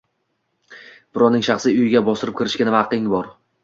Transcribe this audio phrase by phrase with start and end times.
[1.19, 3.37] Birovning shaxsiy uyiga bostirib kirishga nima haqqing bor?